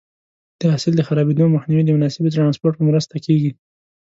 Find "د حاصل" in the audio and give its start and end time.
0.59-0.93